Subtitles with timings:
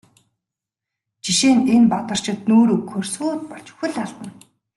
[1.23, 4.31] Жишээ нь энэ Бадарчид нүүр өгөхөөр сүйд болж хөл алдана.